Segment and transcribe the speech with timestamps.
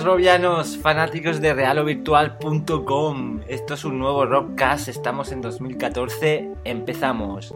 [0.00, 3.40] buenas robianos, fanáticos de realovirtual.com.
[3.48, 7.54] Esto es un nuevo Rockcast, estamos en 2014, empezamos.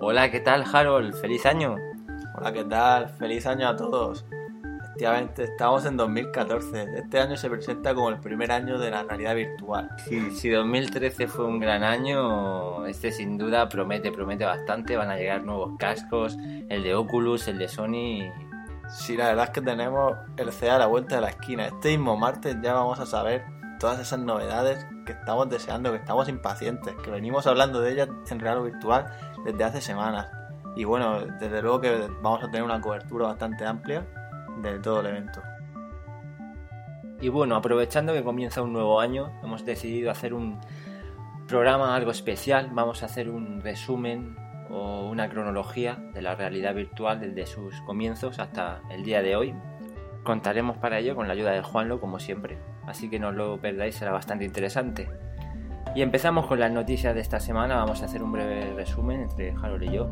[0.00, 1.14] Hola, ¿qué tal Harold?
[1.14, 1.76] ¡Feliz año!
[2.36, 3.08] Hola, ¿qué tal?
[3.08, 4.26] Feliz año a todos.
[5.00, 6.98] Efectivamente, estamos en 2014.
[6.98, 9.88] Este año se presenta como el primer año de la realidad virtual.
[10.04, 14.98] Sí, si 2013 fue un gran año, este sin duda promete, promete bastante.
[14.98, 16.36] Van a llegar nuevos cascos,
[16.68, 18.30] el de Oculus, el de Sony.
[18.90, 21.68] Sí, la verdad es que tenemos el CEA a la vuelta de la esquina.
[21.68, 23.42] Este mismo martes ya vamos a saber
[23.78, 28.38] todas esas novedades que estamos deseando, que estamos impacientes, que venimos hablando de ellas en
[28.38, 29.06] real o virtual
[29.46, 30.26] desde hace semanas.
[30.76, 34.06] Y bueno, desde luego que vamos a tener una cobertura bastante amplia
[34.68, 35.42] de todo el evento.
[37.20, 40.58] Y bueno, aprovechando que comienza un nuevo año, hemos decidido hacer un
[41.46, 42.70] programa algo especial.
[42.72, 44.36] Vamos a hacer un resumen
[44.70, 49.54] o una cronología de la realidad virtual desde sus comienzos hasta el día de hoy.
[50.22, 53.96] Contaremos para ello con la ayuda de Juanlo, como siempre, así que no lo perdáis,
[53.96, 55.08] será bastante interesante.
[55.94, 57.76] Y empezamos con las noticias de esta semana.
[57.76, 60.10] Vamos a hacer un breve resumen entre Harold y yo.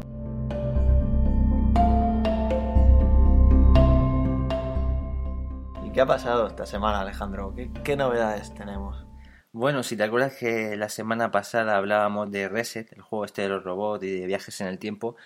[5.99, 7.53] ¿Qué ha pasado esta semana, Alejandro?
[7.83, 9.05] ¿Qué, novedades tenemos?
[9.51, 13.49] Bueno, si te acuerdas que la semana pasada hablábamos de Reset, el juego este de
[13.49, 15.17] los robots y de viajes en el tiempo,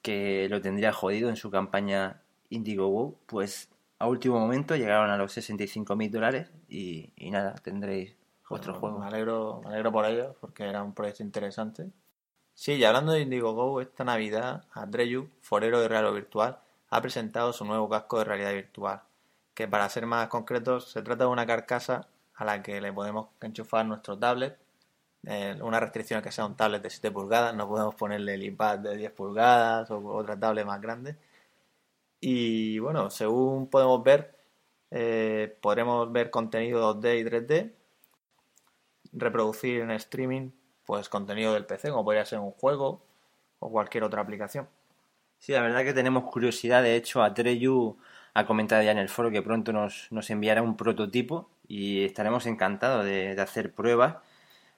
[0.00, 5.32] que lo tendría jodido en su campaña Indiegogo, pues a último momento llegaron a los
[5.32, 8.14] 65 mil dólares y, nada, tendréis
[8.48, 9.00] vuestro juego.
[9.00, 11.90] Me alegro, me alegro por ello, porque era un proyecto interesante.
[12.54, 17.52] Sí, y hablando de Indiegogo, esta Navidad, Andreyu, forero de Real o Virtual, ha presentado
[17.52, 19.02] su nuevo casco de realidad virtual
[19.54, 23.28] que para ser más concretos se trata de una carcasa a la que le podemos
[23.40, 24.58] enchufar nuestro tablet.
[25.24, 28.42] Eh, una restricción es que sea un tablet de 7 pulgadas, no podemos ponerle el
[28.42, 31.16] iPad de 10 pulgadas o otra tablet más grande.
[32.20, 34.36] Y bueno, según podemos ver,
[34.90, 37.72] eh, podremos ver contenido 2D y 3D,
[39.12, 40.50] reproducir en streaming
[40.84, 43.02] pues contenido del PC, como podría ser un juego
[43.60, 44.68] o cualquier otra aplicación.
[45.38, 47.96] Sí, la verdad que tenemos curiosidad, de hecho, a Treyu
[48.34, 52.46] ha comentado ya en el foro que pronto nos, nos enviará un prototipo y estaremos
[52.46, 54.16] encantados de, hacer pruebas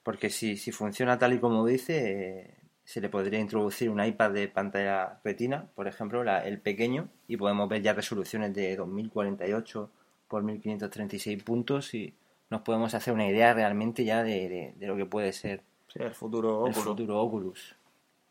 [0.02, 2.54] porque si, si, funciona tal y como dice, eh,
[2.84, 7.68] se le podría introducir un iPad de pantalla retina, por ejemplo, el pequeño, y podemos
[7.68, 9.90] ver ya resoluciones de 2048
[10.28, 12.14] por 1536 puntos y
[12.50, 15.62] nos podemos hacer una idea realmente ya de, lo que puede ser
[15.94, 17.76] el futuro el futuro Oculus.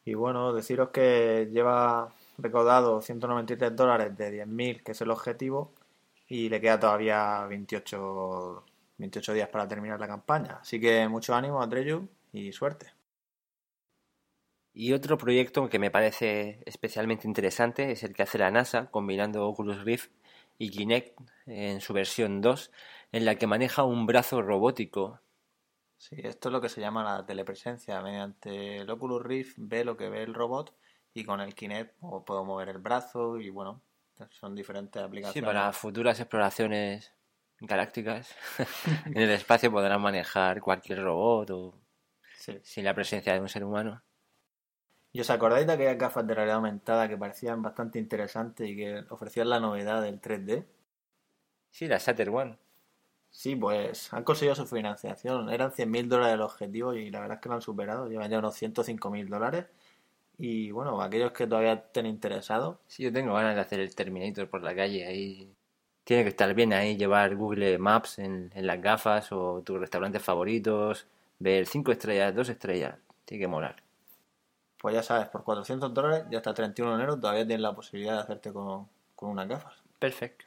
[0.05, 5.73] Y bueno, deciros que lleva recaudado 193 dólares de 10.000, que es el objetivo,
[6.27, 8.63] y le queda todavía 28,
[8.97, 10.59] 28 días para terminar la campaña.
[10.61, 12.93] Así que mucho ánimo a Treyu y suerte.
[14.73, 19.47] Y otro proyecto que me parece especialmente interesante es el que hace la NASA combinando
[19.47, 20.09] Oculus Rift
[20.57, 22.71] y Kinect en su versión 2,
[23.11, 25.19] en la que maneja un brazo robótico.
[25.97, 28.01] Sí, esto es lo que se llama la telepresencia.
[28.01, 30.73] Mediante el Oculus Rift ve lo que ve el robot
[31.13, 33.81] y con el Kinect puedo mover el brazo y bueno,
[34.29, 35.33] son diferentes aplicaciones.
[35.33, 37.13] Sí, para futuras exploraciones
[37.59, 38.35] galácticas
[39.05, 41.79] en el espacio podrán manejar cualquier robot o
[42.61, 44.03] sin la presencia de un ser humano.
[45.13, 49.05] ¿Y os acordáis de aquellas gafas de realidad aumentada que parecían bastante interesantes y que
[49.09, 50.65] ofrecían la novedad del 3D?
[51.69, 52.57] Sí, la Saturn One.
[53.29, 55.49] Sí, pues han conseguido su financiación.
[55.49, 58.07] Eran 100.000 dólares el objetivo y la verdad es que lo han superado.
[58.07, 59.65] Llevan ya unos 105.000 dólares
[60.37, 62.77] y bueno, aquellos que todavía estén interesados.
[62.87, 65.05] Sí, yo tengo ganas de hacer el Terminator por la calle.
[65.05, 65.53] Ahí
[66.03, 71.07] tiene que estar bien ahí, llevar Google Maps en, las gafas o tus restaurantes favoritos,
[71.39, 72.97] ver cinco estrellas, dos estrellas.
[73.25, 73.75] Tiene que molar.
[74.81, 77.73] Pues ya sabes, por 400 dólares y hasta el 31 de enero todavía tienes la
[77.73, 79.81] posibilidad de hacerte con, con unas gafas.
[79.97, 80.45] Perfecto.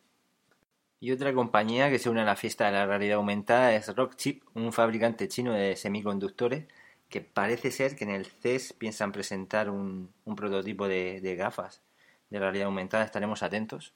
[1.00, 4.42] Y otra compañía que se une a la fiesta de la realidad aumentada es Rockchip,
[4.54, 6.66] un fabricante chino de semiconductores
[7.08, 11.82] que parece ser que en el CES piensan presentar un, prototipo de, gafas
[12.30, 13.94] de realidad aumentada, estaremos atentos.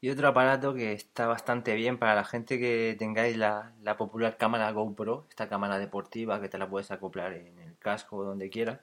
[0.00, 4.70] Y otro aparato que está bastante bien para la gente que tengáis la, popular cámara
[4.72, 8.80] GoPro, esta cámara deportiva que te la puedes acoplar en el casco o donde quieras.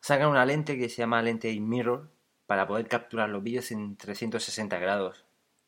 [0.00, 2.08] Sacan una lente que se llama lente mirror
[2.46, 5.24] para poder capturar los vídeos en 360 grados,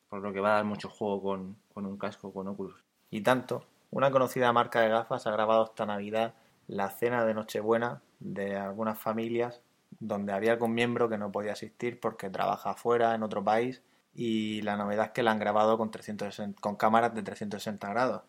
[0.09, 2.83] por lo que va a dar mucho juego con, con un casco con Oculus.
[3.11, 6.35] Y tanto, una conocida marca de gafas ha grabado esta Navidad
[6.69, 9.63] la cena de Nochebuena de algunas familias
[10.01, 13.83] donde había algún miembro que no podía asistir porque trabaja afuera, en otro país,
[14.15, 18.23] y la novedad es que la han grabado con, 360, con cámaras de 360 grados.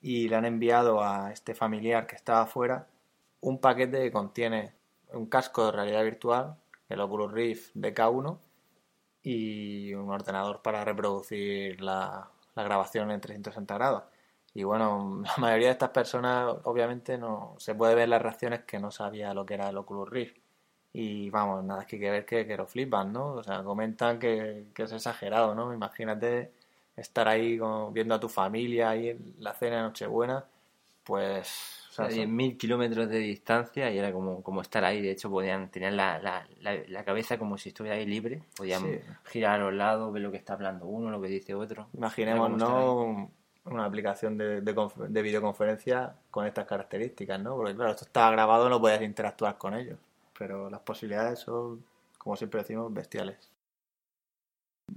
[0.00, 2.88] Y le han enviado a este familiar que estaba afuera
[3.40, 4.74] un paquete que contiene
[5.12, 6.56] un casco de realidad virtual
[6.88, 8.38] el Oculus Rift DK1
[9.22, 14.02] y un ordenador para reproducir la, la grabación en 360 grados.
[14.54, 18.78] Y bueno, la mayoría de estas personas obviamente no se puede ver las reacciones que
[18.78, 20.36] no sabía lo que era el Oculus Rift.
[20.92, 23.32] Y vamos, nada, es que hay que ver que, que lo flipan, ¿no?
[23.32, 25.74] O sea, comentan que, que es exagerado, ¿no?
[25.74, 26.52] Imagínate
[26.96, 30.44] estar ahí con- viendo a tu familia ahí en la cena de Nochebuena,
[31.02, 31.86] pues...
[31.90, 35.02] o sea, a son- 10.000 kilómetros de distancia y era como, como estar ahí.
[35.02, 38.42] De hecho, podían tener la, la, la, la cabeza como si estuviera ahí libre.
[38.56, 39.00] Podían Sí.
[39.24, 41.88] girar a los lados, ver lo que está hablando uno, lo que dice otro.
[41.92, 42.62] Imaginemos,
[43.64, 47.56] Como Una aplicación de, de, conf- de videoconferencia con estas características, ¿no?
[47.56, 49.98] Porque claro, esto estaba grabado, no podías interactuar con ellos.
[50.38, 51.84] Pero las posibilidades son,
[52.18, 53.50] como siempre decimos, bestiales.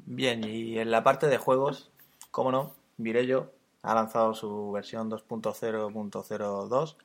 [0.05, 1.91] Bien, y en la parte de juegos,
[2.31, 3.51] cómo no, Virello
[3.83, 6.97] ha lanzado su versión 2.0.02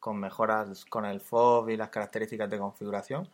[0.00, 3.28] con mejoras con el FOV y las características de configuración.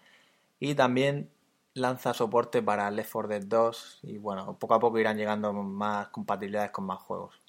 [0.60, 1.30] Y también
[1.75, 6.08] lanza soporte para Left 4 Dead 2 y bueno, poco a poco irán llegando más
[6.08, 7.40] compatibilidades con más juegos.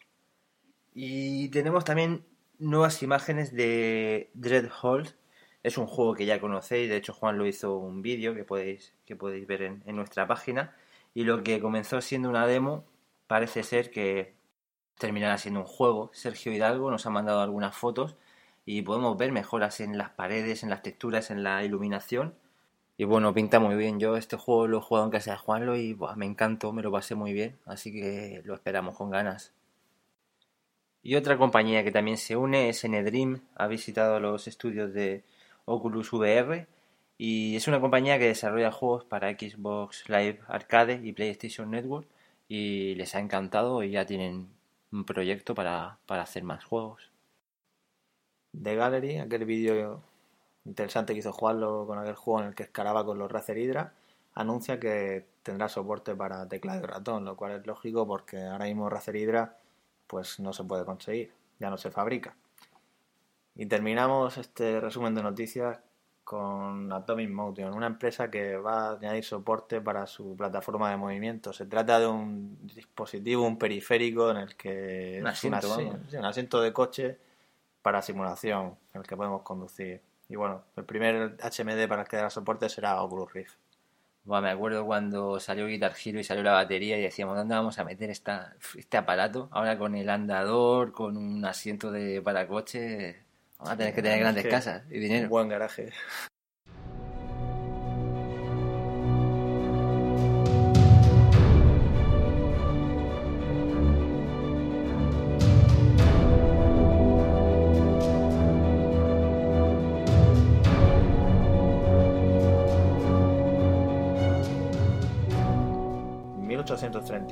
[0.93, 2.25] Y tenemos también
[2.57, 5.15] nuevas imágenes de Dreadhold.
[5.63, 8.93] Es un juego que ya conocéis, de hecho Juan lo hizo un vídeo que podéis,
[9.05, 10.75] que podéis ver en, en nuestra página.
[11.13, 12.85] Y lo que comenzó siendo una demo
[13.27, 14.35] parece ser que
[14.97, 16.11] terminará siendo un juego.
[16.13, 18.15] Sergio Hidalgo nos ha mandado algunas fotos
[18.65, 22.35] y podemos ver mejoras en las paredes, en las texturas, en la iluminación.
[22.97, 23.99] Y bueno, pinta muy bien.
[23.99, 26.91] Yo este juego lo he jugado en casa de Juanlo y me encantó, me lo
[26.91, 27.57] pasé muy bien.
[27.65, 29.53] Así que lo esperamos con ganas.
[31.01, 33.41] Y otra compañía que también se une es Enedream.
[33.55, 35.23] Ha visitado los estudios de
[35.65, 36.67] Oculus VR
[37.17, 42.07] y es una compañía que desarrolla juegos para Xbox Live Arcade y PlayStation Network
[42.47, 44.49] y les ha encantado y ya tienen
[44.91, 47.11] un proyecto para, para hacer más juegos.
[48.51, 50.01] The Gallery, aquel vídeo
[50.65, 53.93] interesante que hizo Juanlo con aquel juego en el que escalaba con los Razer Hydra,
[54.33, 58.89] anuncia que tendrá soporte para teclado y ratón, lo cual es lógico porque ahora mismo
[58.89, 59.57] Razer Hydra
[60.09, 62.35] pues no se puede conseguir, ya no se fabrica.
[63.55, 65.77] Y terminamos este resumen de noticias
[66.23, 71.53] con Atomic Motion, una empresa que va a añadir soporte para su plataforma de movimiento.
[71.53, 76.73] Se trata de un dispositivo, un periférico en el que Un asiento, un asiento de
[76.73, 77.19] coche
[77.81, 80.01] para simulación en el que podemos conducir.
[80.27, 83.55] Y bueno, el primer HMD para el que dará soporte será Oculus Rift.
[84.23, 87.79] Buah, me acuerdo cuando salió Guitar Hero y salió la batería y decíamos, ¿dónde vamos
[87.79, 89.49] a meter esta, este aparato?
[89.51, 93.23] Ahora con el andador, con un asiento de para coche,
[93.57, 95.23] vamos a tener que tener Es grandes que casas y dinero.
[95.23, 95.91] Un buen garaje.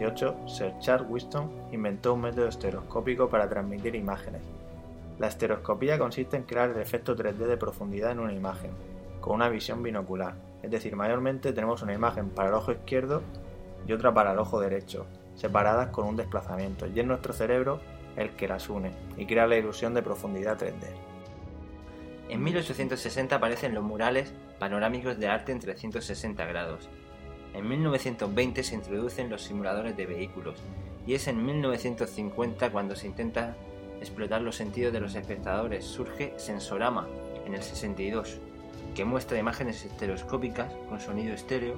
[0.08, 4.42] 1838, Sir Charles Winston inventó un método estereoscópico para transmitir imágenes.
[5.20, 8.72] La estereoscopía consiste en crear el efecto 3D de profundidad en una imagen,
[9.20, 10.36] con una visión binocular.
[10.64, 13.22] Es decir, mayormente tenemos una imagen para el ojo izquierdo
[13.88, 15.06] y otra para el ojo derecho,
[15.36, 17.80] separadas con un desplazamiento, y es nuestro cerebro
[18.16, 20.88] el que las une y crea la ilusión de profundidad 3D.
[22.30, 26.90] En 1860 aparecen los murales panorámicos de arte en 360 grados.
[27.54, 30.60] En 1920 se introducen los simuladores de vehículos
[31.06, 33.56] y es en 1950 cuando se intenta
[34.00, 35.86] explotar los sentidos de los espectadores.
[35.86, 37.08] Surge Sensorama
[37.46, 38.40] en el 62,
[38.94, 41.76] que muestra imágenes estereoscópicas con sonido estéreo,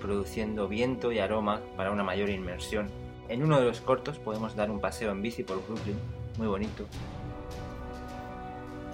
[0.00, 2.88] produciendo viento y aroma para una mayor inmersión.
[3.28, 5.98] En uno de los cortos podemos dar un paseo en bici por Brooklyn,
[6.38, 6.84] muy bonito,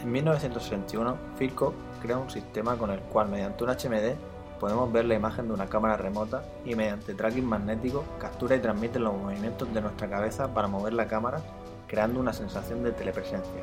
[0.03, 4.34] En 1961, Philco crea un sistema con el cual mediante un HMD
[4.65, 8.99] podemos ver la imagen de una cámara remota y mediante tracking magnético captura y transmite
[8.99, 11.43] los movimientos de nuestra cabeza para mover la cámara
[11.87, 13.63] creando una sensación de telepresencia.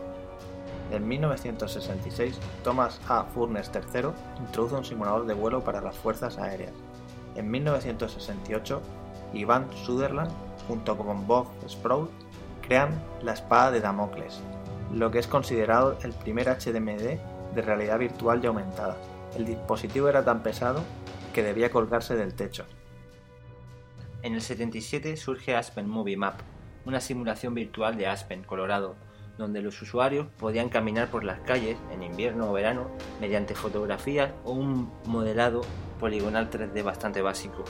[0.91, 3.23] En 1966, Thomas A.
[3.23, 4.09] Furness III
[4.45, 6.73] introduce un simulador de vuelo para las fuerzas aéreas.
[7.33, 8.79] En 1968,
[9.33, 10.29] Ivan Sutherland,
[10.67, 12.11] junto con Bob Sproul,
[12.61, 12.91] crean
[13.23, 14.39] la espada de Damocles,
[14.93, 17.17] lo que es considerado el primer HDMD
[17.55, 18.97] de realidad virtual y aumentada.
[19.35, 20.83] El dispositivo era tan pesado
[21.33, 22.65] que debía colgarse del techo.
[24.21, 26.41] En el 77 surge Aspen Movie Map,
[26.85, 28.95] una simulación virtual de Aspen, Colorado,
[29.37, 34.51] donde los usuarios podían caminar por las calles en invierno o verano mediante fotografías o
[34.51, 35.61] un modelado
[35.99, 37.63] poligonal 3D bastante básico.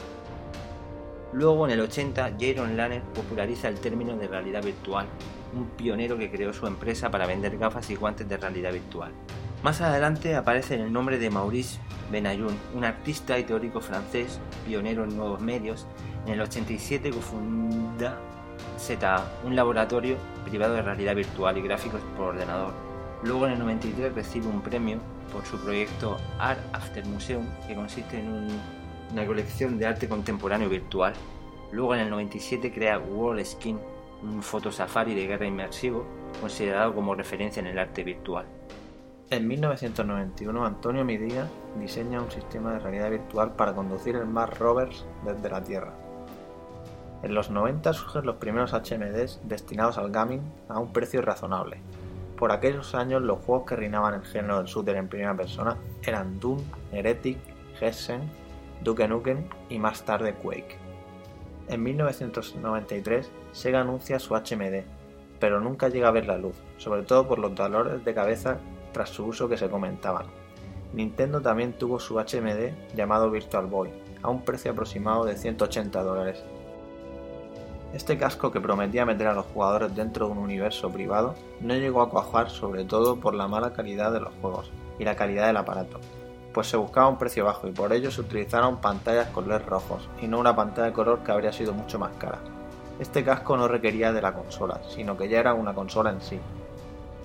[1.33, 5.07] Luego, en el 80, Jaron Lanner populariza el término de realidad virtual,
[5.53, 9.13] un pionero que creó su empresa para vender gafas y guantes de realidad virtual.
[9.63, 11.79] Más adelante aparece el nombre de Maurice
[12.11, 15.85] Benayoun, un artista y teórico francés, pionero en nuevos medios.
[16.25, 18.17] En el 87 cofunda
[18.79, 20.17] ZA, un laboratorio
[20.49, 22.73] privado de realidad virtual y gráficos por ordenador.
[23.23, 24.97] Luego en el 93 recibe un premio
[25.31, 28.49] por su proyecto Art After Museum, que consiste en
[29.11, 31.13] una colección de arte contemporáneo virtual.
[31.71, 33.79] Luego en el 97 crea World Skin,
[34.23, 36.03] un fotosafari de guerra inmersivo,
[36.39, 38.47] considerado como referencia en el arte virtual.
[39.31, 41.47] En 1991, Antonio Midía
[41.79, 45.93] diseña un sistema de realidad virtual para conducir el Mars Rovers desde la Tierra.
[47.23, 51.77] En los 90 surgen los primeros HMDs destinados al gaming a un precio razonable.
[52.35, 56.37] Por aquellos años los juegos que reinaban el género del shooter en primera persona eran
[56.41, 56.59] Doom,
[56.91, 57.37] Heretic,
[57.79, 58.29] Hessen,
[58.83, 60.77] Duke Nukem y más tarde Quake.
[61.69, 64.83] En 1993 Sega anuncia su HMD,
[65.39, 68.57] pero nunca llega a ver la luz, sobre todo por los dolores de cabeza
[68.91, 70.25] tras su uso que se comentaban.
[70.93, 73.89] Nintendo también tuvo su HMD llamado Virtual Boy,
[74.21, 76.43] a un precio aproximado de 180 dólares.
[77.93, 82.01] Este casco que prometía meter a los jugadores dentro de un universo privado no llegó
[82.01, 85.57] a cuajar sobre todo por la mala calidad de los juegos y la calidad del
[85.57, 85.99] aparato,
[86.53, 90.07] pues se buscaba un precio bajo y por ello se utilizaron pantallas con LED rojos
[90.21, 92.39] y no una pantalla de color que habría sido mucho más cara.
[92.99, 96.39] Este casco no requería de la consola, sino que ya era una consola en sí,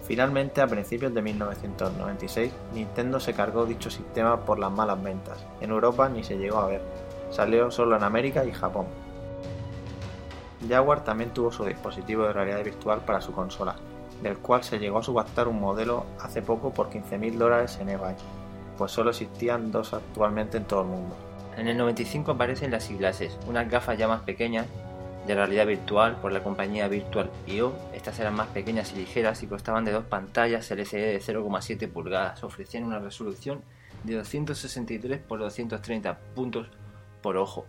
[0.06, 5.44] Finalmente, a principios de 1996, Nintendo se cargó dicho sistema por las malas ventas.
[5.60, 6.82] En Europa ni se llegó a ver.
[7.30, 8.86] Salió solo en América y Japón.
[10.68, 13.74] Jaguar también tuvo su dispositivo de realidad virtual para su consola,
[14.22, 18.14] del cual se llegó a subastar un modelo hace poco por 15.000 dólares en eBay,
[18.78, 21.16] pues solo existían dos actualmente en todo el mundo.
[21.56, 24.66] En el 95 aparecen las Iglases, unas gafas ya más pequeñas
[25.26, 27.74] de realidad virtual por la compañía Virtual IO.
[27.92, 32.44] Estas eran más pequeñas y ligeras y costaban de dos pantallas LCD de 0,7 pulgadas.
[32.44, 33.62] Ofrecían una resolución
[34.04, 36.68] de 263 por 230 puntos
[37.22, 37.66] por ojo.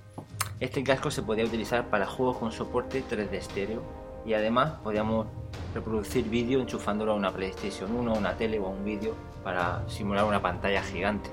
[0.60, 3.82] Este casco se podía utilizar para juegos con soporte 3D estéreo
[4.26, 5.28] y además podíamos
[5.74, 9.88] reproducir vídeo enchufándolo a una PlayStation 1, a una tele o a un vídeo para
[9.88, 11.30] simular una pantalla gigante.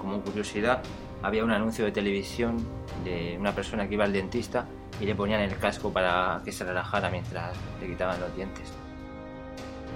[0.00, 0.82] Como curiosidad,
[1.22, 2.56] había un anuncio de televisión
[3.04, 4.66] de una persona que iba al dentista
[5.00, 8.70] y le ponían el casco para que se relajara mientras le quitaban los dientes.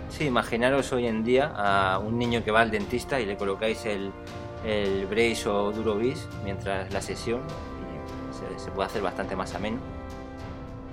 [0.08, 3.84] Sí, imaginaros hoy en día a un niño que va al dentista y le colocáis
[3.84, 4.12] el,
[4.64, 9.78] el brace o Durovis mientras la sesión y se, puede hacer bastante más ameno.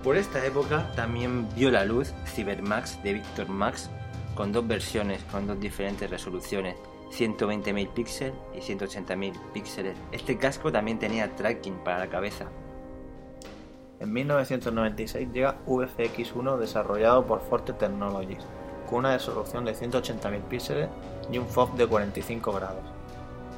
[0.03, 3.89] Por esta época también vio la luz CyberMax de Victor Max
[4.35, 6.75] con dos versiones, con dos diferentes resoluciones,
[7.11, 9.95] 120.000 píxeles y 180.000 píxeles.
[10.11, 12.47] Este casco también tenía tracking para la cabeza,
[14.01, 18.43] en 1996 llega VFX1 desarrollado por Forte Technologies,
[18.89, 20.89] con una resolución de 180.000 píxeles
[21.31, 22.83] y un FOV de 45 grados.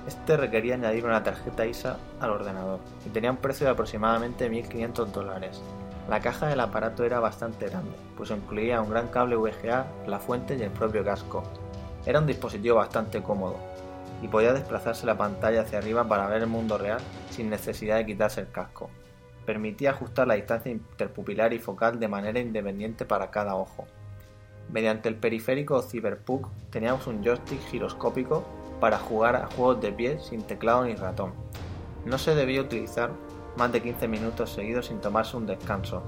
[0.06, 5.06] Este requería añadir una tarjeta ISA al ordenador y tenía un precio de aproximadamente 1.500
[5.08, 5.62] dólares.
[6.10, 10.58] La caja del aparato era bastante grande, pues incluía un gran cable VGA, la fuente
[10.58, 11.44] y el propio casco.
[12.06, 13.56] Era un dispositivo bastante cómodo
[14.22, 18.06] y podía desplazarse la pantalla hacia arriba para ver el mundo real sin necesidad de
[18.06, 18.90] quitarse el casco
[19.46, 23.86] permitía ajustar la distancia interpupilar y focal de manera independiente para cada ojo.
[24.72, 28.44] Mediante el periférico Cyberpunk teníamos un joystick giroscópico
[28.80, 31.34] para jugar a juegos de pie sin teclado ni ratón.
[32.06, 33.12] No se debía utilizar
[33.58, 36.04] más de 15 minutos seguidos sin tomarse un descanso,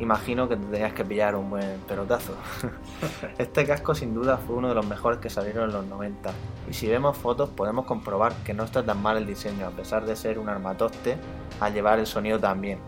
[0.00, 2.34] imagino que te tenías que pillar un buen pelotazo.
[3.38, 6.30] este casco sin duda fue uno de los mejores que salieron en los 90
[6.68, 10.06] y si vemos fotos podemos comprobar que no está tan mal el diseño a pesar
[10.06, 11.16] de ser un armatoste
[11.60, 12.78] al llevar el sonido también.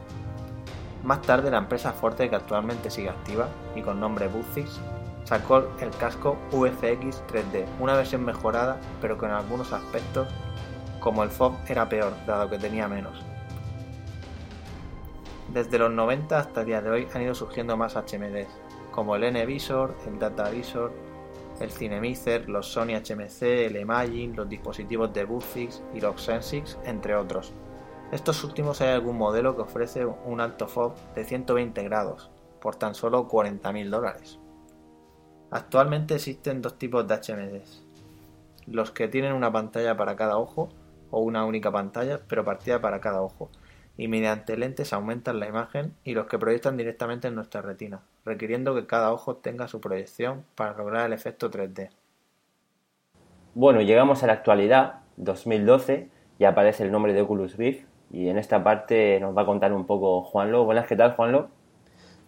[1.04, 4.80] Más tarde la empresa Forte que actualmente sigue activa y con nombre Buzzix
[5.24, 10.28] sacó el casco VFX 3D, una versión mejorada pero que en algunos aspectos
[11.00, 13.31] como el FOB era peor dado que tenía menos.
[15.52, 18.48] Desde los 90 hasta el día de hoy han ido surgiendo más HMDs,
[18.90, 20.92] como el N-Visor, el DataVisor,
[21.60, 27.14] el Cinemizer, los Sony HMC, el Imagine, los dispositivos de Buzzfix y los Sensix, entre
[27.14, 27.52] otros.
[28.12, 32.94] Estos últimos hay algún modelo que ofrece un alto FOV de 120 grados, por tan
[32.94, 34.38] solo 40.000 dólares.
[35.50, 37.82] Actualmente existen dos tipos de HMDs,
[38.68, 40.70] los que tienen una pantalla para cada ojo
[41.10, 43.50] o una única pantalla pero partida para cada ojo,
[44.02, 48.74] y mediante lentes aumentan la imagen y los que proyectan directamente en nuestra retina, requiriendo
[48.74, 51.90] que cada ojo tenga su proyección para lograr el efecto 3D.
[53.54, 56.08] Bueno, llegamos a la actualidad, 2012,
[56.40, 59.72] y aparece el nombre de Oculus Rift y en esta parte nos va a contar
[59.72, 60.64] un poco Juanlo.
[60.64, 61.50] Buenas, ¿qué tal Juanlo?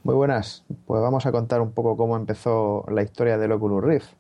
[0.05, 4.13] Muy buenas, pues vamos a contar un poco cómo empezó la historia del Oculus Rift.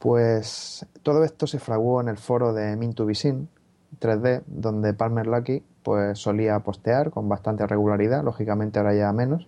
[0.00, 3.46] Pues todo esto se fraguó en el foro de Min2Visin
[4.00, 9.46] 3D, donde Palmer Lucky pues solía postear con bastante regularidad, lógicamente ahora ya menos.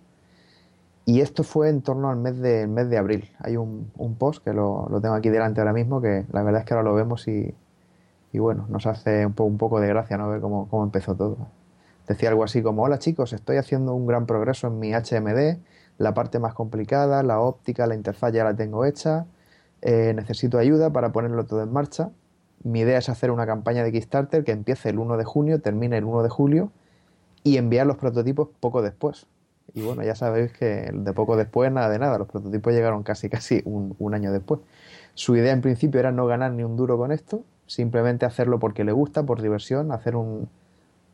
[1.05, 3.31] Y esto fue en torno al mes de, mes de abril.
[3.39, 6.73] Hay un, post que lo, tengo aquí delante ahora mismo, que la verdad es que
[6.73, 7.55] ahora lo vemos y,
[8.33, 10.29] bueno, nos hace un, poco de gracia ¿no?
[10.29, 11.37] ver cómo, cómo empezó todo.
[12.07, 15.57] Decía algo así como, hola chicos, estoy haciendo un gran progreso en mi HMD,
[15.97, 19.25] la parte más complicada, la óptica, la interfaz ya la tengo hecha,
[19.81, 22.11] eh, necesito ayuda para ponerlo todo en marcha.
[22.67, 25.97] Mi idea es hacer una campaña de Kickstarter que empiece el 1 de junio, termine
[25.97, 26.69] el 1 de julio
[27.43, 29.25] y enviar los prototipos poco después.
[29.73, 33.29] Y bueno, ya sabéis que de poco después, nada de nada, los prototipos llegaron casi
[33.29, 34.59] casi un, año después.
[35.13, 38.83] Su idea en principio era no ganar ni un duro con esto, simplemente hacerlo porque
[38.83, 40.49] le gusta, por diversión, hacer un,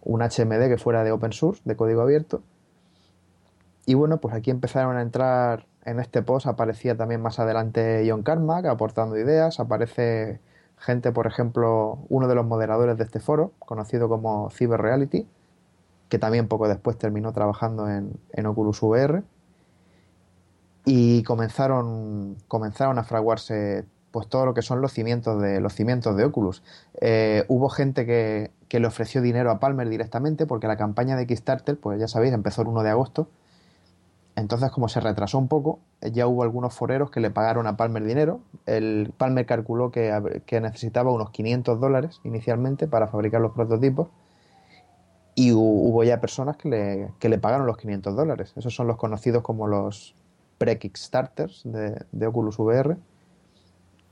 [0.02, 2.42] un HMD que fuera de open source, de código abierto.
[3.86, 8.24] Y bueno, pues aquí empezaron a entrar en este post, aparecía también más adelante John
[8.24, 10.40] Carmack aportando ideas, aparece
[10.84, 15.26] gente, por ejemplo, uno de los moderadores de este foro, conocido como Cyber Reality,
[16.10, 19.24] que también poco después terminó trabajando en, en Oculus VR.
[20.86, 26.18] Y comenzaron, comenzaron a fraguarse pues todo lo que son los cimientos de los cimientos
[26.18, 26.62] de Oculus.
[27.00, 31.26] Eh, hubo gente que, que, le ofreció dinero a Palmer directamente porque la campaña de
[31.26, 33.30] Kickstarter, pues ya sabéis, empezó el 1 de agosto.
[34.36, 38.04] Entonces, como se retrasó un poco, ya hubo algunos foreros que le pagaron a Palmer
[38.04, 38.40] dinero.
[38.66, 40.12] El Palmer calculó que,
[40.62, 44.10] necesitaba unos 500 dólares inicialmente para fabricar los prototipos.
[45.36, 48.54] Y hubo ya personas que le, que le pagaron los 500 dólares.
[48.56, 50.16] Esos son los conocidos como los
[50.58, 52.98] pre-Kickstarters de, de Oculus VR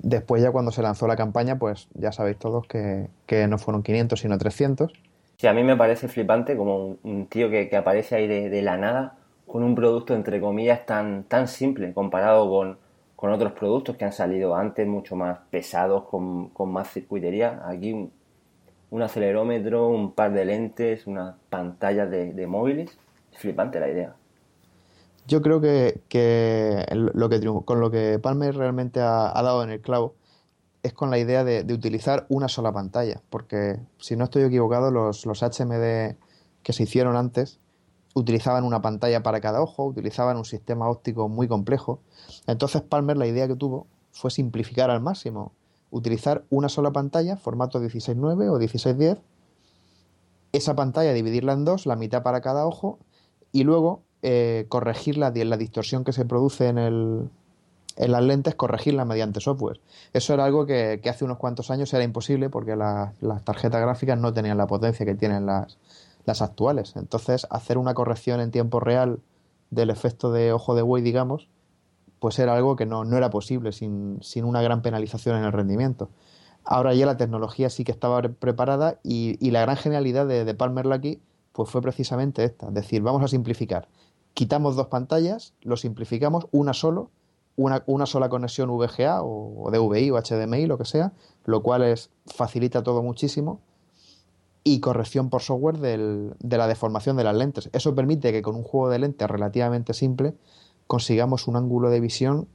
[0.04, 3.08] Después ya cuando se lanzó la campaña, pues ya sabéis todos que,
[3.48, 4.92] no fueron 500 sino 300.
[5.38, 9.18] Sí, a mí me parece flipante como un, tío que, aparece ahí de, la nada
[9.52, 12.78] con un producto entre comillas tan, tan simple comparado con,
[13.18, 17.62] otros productos que han salido antes, mucho más pesados, con, más circuitería.
[17.66, 18.10] Aquí
[18.90, 22.98] un, acelerómetro, un par de lentes, una pantalla de, de móviles.
[23.34, 24.16] Flipante la idea.
[25.28, 26.02] Yo creo que,
[26.92, 30.16] lo que con lo que Palmer realmente ha, dado en el clavo
[30.82, 35.26] es con la idea de, utilizar una sola pantalla, porque si no estoy equivocado, los,
[35.26, 36.16] los HMD
[36.64, 37.60] que se hicieron antes
[38.14, 42.00] utilizaban una pantalla para cada ojo, utilizaban un sistema óptico muy complejo.
[42.48, 45.54] Entonces Palmer la idea que tuvo fue simplificar al máximo,
[45.90, 49.20] utilizar una sola pantalla, formato 16.9 o 16.10,
[50.52, 53.00] esa pantalla dividirla en dos, la mitad para cada ojo,
[53.52, 57.30] y luego eh, corregir la, la, distorsión que se produce en, el,
[57.96, 59.80] en las lentes, corregirla mediante software.
[60.14, 64.34] Eso era algo que, hace unos cuantos años era imposible porque las tarjetas gráficas no
[64.34, 65.78] tenían la potencia que tienen las,
[66.26, 66.96] las actuales.
[66.96, 69.20] Entonces, hacer una corrección en tiempo real
[69.70, 71.48] del efecto de ojo de buey, digamos,
[72.20, 75.52] pues era algo que no, no era posible sin, sin, una gran penalización en el
[75.52, 76.10] rendimiento.
[76.64, 80.86] Ahora ya la tecnología sí que estaba preparada y, la gran genialidad de, de Palmer
[80.86, 81.20] Lucky
[81.54, 83.88] pues fue precisamente esta, es decir, vamos a simplificar
[84.34, 87.12] quitamos dos pantallas, lo simplificamos, una solo,
[87.56, 91.14] una, una sola conexión VGA o, DVI o HDMI, lo que sea,
[91.46, 93.62] lo cual es, facilita todo muchísimo.
[94.64, 97.70] Y corrección por software del, de la deformación de las lentes.
[97.74, 100.36] Eso permite que con un juego de lentes relativamente simple
[100.88, 102.48] consigamos un ángulo de visión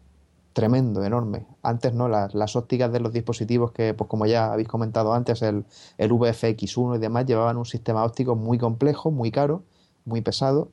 [0.52, 1.46] tremendo, enorme.
[1.62, 5.42] Antes no, las, las ópticas de los dispositivos que, pues como ya habéis comentado antes,
[5.42, 5.66] el,
[5.98, 9.64] el VFX1 y demás, llevaban un sistema óptico muy complejo, muy caro,
[10.06, 10.70] muy pesado,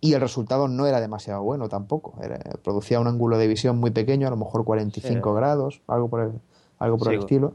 [0.00, 2.14] y el resultado no era demasiado bueno tampoco.
[2.62, 6.32] producía un ángulo de visión muy pequeño, a lo mejor 45 grados, algo por el,
[6.78, 7.54] algo por el estilo.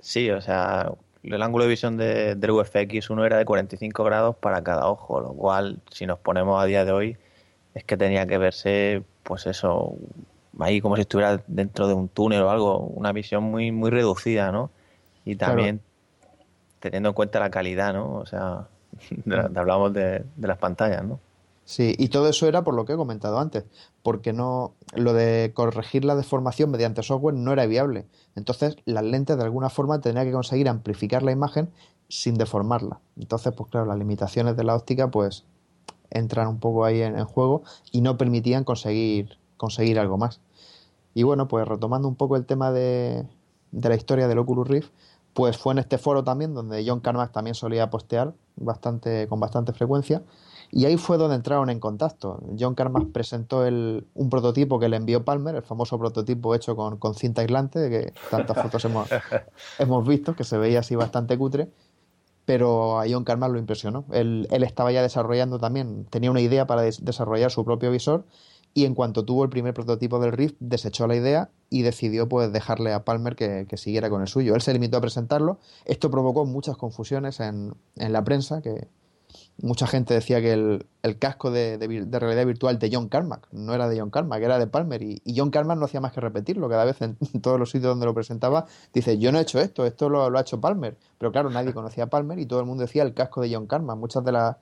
[0.00, 0.92] Sí, o sea,
[1.34, 5.20] el ángulo de visión de, del UFX 1 era de 45 grados para cada ojo,
[5.20, 7.16] lo cual, si nos ponemos a día de hoy,
[7.74, 9.96] es que tenía que verse, pues eso,
[10.58, 14.52] ahí como si estuviera dentro de un túnel o algo, una visión muy, muy reducida,
[14.52, 14.70] ¿no?
[15.24, 15.80] Y también
[16.80, 18.14] teniendo en cuenta la calidad, ¿no?
[18.14, 18.68] O sea,
[19.54, 21.20] hablamos de, de las pantallas, ¿no?
[21.66, 23.64] Sí, y todo eso era por lo que he comentado antes,
[24.04, 28.06] porque no lo de corregir la deformación mediante software no era viable.
[28.36, 31.72] Entonces, las lentes de alguna forma tenían que conseguir amplificar la imagen
[32.08, 33.00] sin deformarla.
[33.18, 35.44] Entonces, pues claro, las limitaciones de la óptica pues
[36.10, 40.40] entran un poco ahí en, juego y no permitían conseguir conseguir algo más.
[41.14, 43.26] Y bueno, pues retomando un poco el tema de,
[43.72, 44.90] de la historia del Oculus Rift,
[45.34, 49.72] pues fue en este foro también donde John Carmack también solía postear bastante con bastante
[49.72, 50.22] frecuencia
[50.70, 52.42] y ahí fue donde entraron en contacto.
[52.58, 56.98] John Carmack presentó el, un prototipo que le envió Palmer, el famoso prototipo hecho con,
[56.98, 59.08] con cinta aislante, que tantas fotos hemos,
[59.78, 61.70] hemos visto, que se veía así bastante cutre,
[62.44, 64.04] pero a John Carmack lo impresionó.
[64.12, 68.24] Él, él estaba ya desarrollando también, tenía una idea para desarrollar su propio visor
[68.76, 72.52] y en cuanto tuvo el primer prototipo del Rift desechó la idea y decidió pues
[72.52, 74.54] dejarle a Palmer que, siguiera con el suyo.
[74.54, 75.58] Él se limitó a presentarlo.
[75.86, 78.86] Esto provocó muchas confusiones en, en la prensa, que
[79.58, 81.78] mucha gente decía que el, casco de,
[82.10, 85.00] realidad virtual de John Carmack no era de John Carmack, era de Palmer.
[85.00, 86.68] Y, John Carmack no hacía más que repetirlo.
[86.68, 89.86] Cada vez en, todos los sitios donde lo presentaba, dice: Yo no he hecho esto,
[89.86, 90.96] esto lo, ha hecho Palmer.
[91.18, 93.68] Pero claro, nadie conocía a Palmer y todo el mundo decía el casco de John
[93.68, 93.96] Carmack.
[93.96, 94.56] Muchas de las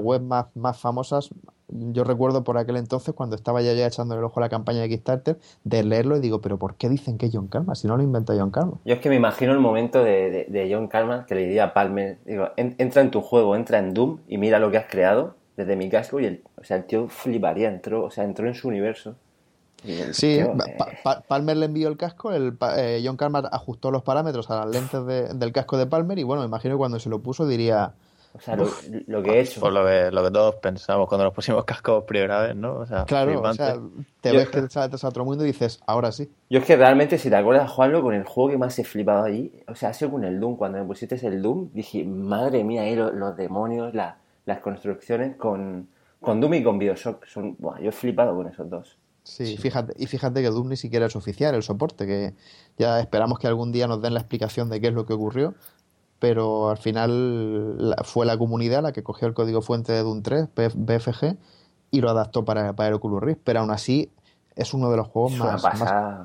[0.00, 1.30] webs más, más famosas
[1.72, 4.80] yo recuerdo por aquel entonces, cuando estaba ya, ya echando el ojo a la campaña
[4.80, 7.86] de Kickstarter, de leerlo y digo, pero ¿por qué dicen que es John Carman si
[7.86, 8.80] no lo inventa John Carman?
[8.84, 12.18] Yo es que me imagino el momento de, John Carman que le diría a Palmer,
[12.24, 15.76] digo, entra en tu juego, entra en Doom y mira lo que has creado desde
[15.76, 18.68] mi casco y el, o sea, el tío fliparía, entró, o sea, entró en su
[18.68, 19.16] universo.
[20.12, 20.46] Sí, eh,
[21.26, 25.38] Palmer le envió el casco, el, eh, John Carman ajustó los parámetros a las lentes
[25.38, 27.94] del casco de Palmer y bueno, me imagino que cuando se lo puso diría
[28.32, 29.60] o sea, lo, que he hecho.
[29.60, 32.76] Por lo que, lo que todos pensamos cuando nos pusimos cascos primera vez, ¿no?
[32.76, 33.76] O sea, claro, o sea,
[34.20, 36.30] te ves que sales a otro mundo y dices, ahora sí.
[36.48, 39.24] Yo es que realmente, si te acuerdas, Juanlo, con el juego que más he flipado
[39.24, 40.56] allí, o sea, ha sido con el Doom.
[40.56, 43.92] Cuando me pusiste el Doom, dije, madre mía, ahí los, demonios,
[44.50, 45.88] las construcciones con,
[46.20, 47.24] con Doom y con Bioshock.
[47.26, 48.98] Son, yo he flipado con esos dos.
[49.22, 52.34] Sí, Fíjate, y fíjate que Doom ni siquiera es oficial, el soporte, que
[52.78, 55.54] ya esperamos que algún día nos den la explicación de qué es lo que ocurrió,
[56.18, 60.48] pero al final fue la comunidad la que cogió el código fuente de Doom 3,
[60.74, 61.36] BFG,
[61.92, 64.10] y lo adaptó para, para el Oculus Rift, pero aún así
[64.56, 65.62] es uno de los juegos más,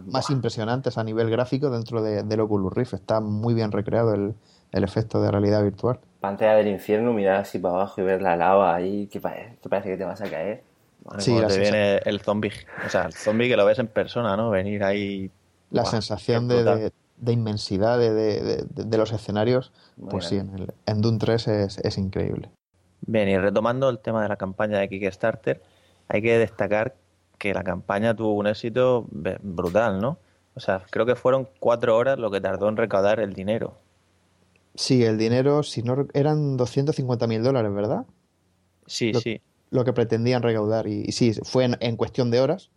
[0.06, 2.94] más, impresionantes a nivel gráfico dentro de, del Oculus Rift.
[2.94, 4.36] Está muy bien recreado el,
[4.72, 6.00] el, efecto de realidad virtual.
[6.26, 9.70] Pantalla del infierno, mirar así para abajo y ver la lava ahí, que parece, que,
[9.70, 10.64] parece que te vas a caer.
[11.20, 12.52] sí, te viene el zombie,
[12.84, 14.50] o sea, el zombie que lo ves en persona, ¿no?
[14.50, 15.30] Venir ahí.
[15.70, 19.72] La sensación de, de inmensidad de, de, de, los escenarios,
[20.10, 22.50] pues sí, en, el, en Doom 3 es, es, increíble.
[23.02, 25.62] Bien, y retomando el tema de la campaña de Kickstarter,
[26.08, 26.96] hay que destacar
[27.38, 30.18] que la campaña tuvo un éxito brutal, ¿no?
[30.56, 33.78] O sea, creo que fueron cuatro horas lo que tardó en recaudar el dinero.
[34.76, 38.06] Sí, el dinero, si no eran 250 mil dólares, ¿verdad?
[38.86, 39.42] Sí, sí.
[39.72, 40.88] Lo que pretendían recaudar.
[40.88, 42.70] Y, sí, fue en, cuestión de horas.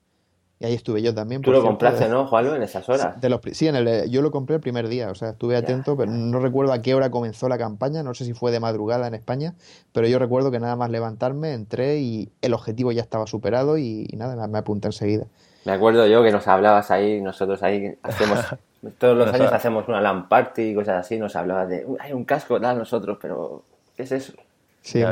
[0.61, 1.43] Y ahí estuve yo también.
[1.43, 3.21] Tú lo compraste, ¿no, Juanlo, en esas horas?
[3.21, 5.97] De los, sí, en el, yo lo compré el primer día, o sea, estuve atento,
[5.97, 9.07] pero no recuerdo a qué hora comenzó la campaña, no sé si fue de madrugada
[9.07, 9.55] en España,
[9.93, 14.09] pero yo recuerdo que nada más levantarme, entré y el objetivo ya estaba superado y,
[14.17, 15.29] nada, me, apunté enseguida.
[15.65, 18.41] Me acuerdo yo que nos hablabas ahí, nosotros ahí hacemos,
[18.99, 22.25] todos los años hacemos una LAN party y cosas así, nos hablabas de, hay un
[22.25, 23.65] casco, da nosotros, pero
[23.97, 24.33] ¿qué es eso?
[24.81, 25.03] Sí,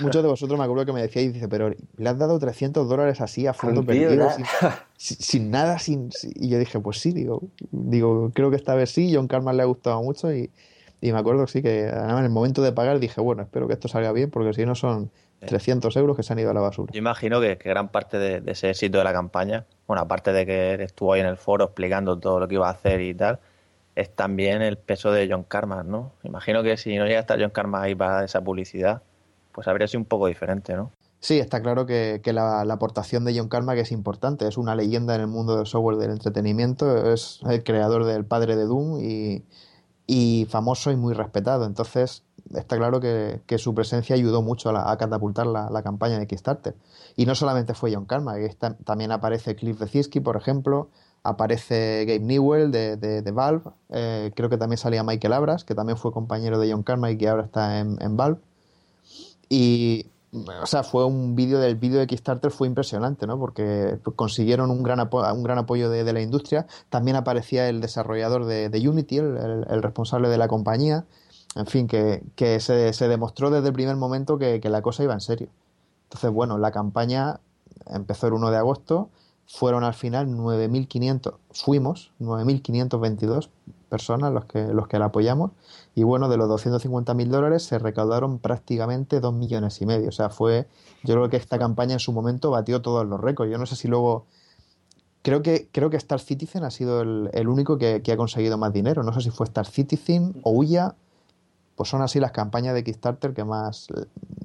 [0.00, 3.20] muchos de vosotros me acuerdo que me decíais, dice, pero le has dado 300 dólares
[3.20, 4.28] así a fondo perdido,
[4.98, 9.10] sin, nada, sin, Y yo dije, pues sí, digo, digo, creo que esta vez sí,
[9.14, 10.50] John Carman le ha gustado mucho y,
[11.00, 14.12] me acuerdo, sí, que en el momento de pagar dije, bueno, espero que esto salga
[14.12, 15.10] bien porque si no son
[15.46, 16.92] 300 euros que se han ido a la basura.
[16.92, 20.82] Yo imagino que, gran parte de, ese éxito de la campaña, bueno, aparte de que
[20.82, 23.40] estuvo ahí en el foro explicando todo lo que iba a hacer y tal,
[23.94, 26.12] es también el peso de John Carmack, ¿no?
[26.22, 29.02] Imagino que si no llega a estar John Carmack ahí para esa publicidad,
[29.52, 30.92] pues habría sido un poco diferente, ¿no?
[31.22, 34.48] Sí, está claro que, la, aportación de John Carmack es importante.
[34.48, 37.12] Es una leyenda en el mundo del software del entretenimiento.
[37.12, 38.98] Es el creador del padre de Doom
[40.08, 41.64] y, famoso y muy respetado.
[41.64, 42.24] Entonces,
[42.54, 46.74] está claro que, su presencia ayudó mucho a, catapultar la, campaña de Kickstarter.
[47.16, 50.88] Y no solamente fue John Carmack, también aparece Cliff Beziski, por ejemplo,
[51.22, 55.96] aparece Gabe Newell de, de, Valve, eh, creo que también salía Michael Abras, que también
[55.96, 58.40] fue compañero de John Carmack y que ahora está en, Valve.
[59.48, 63.38] Y, o sea, fue un vídeo del vídeo de Kickstarter fue impresionante, ¿no?
[63.38, 66.66] Porque consiguieron un gran, un gran apoyo de, la industria.
[66.88, 71.04] También aparecía el desarrollador de, Unity, el, responsable de la compañía.
[71.54, 75.12] En fin, que, se, se, demostró desde el primer momento que, que la cosa iba
[75.12, 75.48] en serio.
[76.04, 77.40] Entonces, bueno, la campaña
[77.86, 79.10] empezó el 1 de agosto
[79.46, 83.50] fueron al final 9.500, fuimos 9.522
[83.90, 85.50] personas los que, los que la apoyamos
[85.94, 90.08] y bueno, de los 250.000 dólares se recaudaron prácticamente 2 millones y medio.
[90.08, 90.66] O sea, fue,
[91.04, 93.52] yo creo que esta campaña en su momento batió todos los récords.
[93.52, 94.24] Yo no sé si luego,
[95.20, 99.02] creo que, creo que Star Citizen ha sido el, único que, ha conseguido más dinero.
[99.02, 100.94] No sé si fue Star Citizen o Uya,
[101.76, 103.88] pues son así las campañas de Kickstarter que más,